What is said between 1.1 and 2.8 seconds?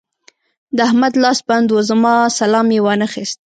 لاس بند وو؛ زما سلام يې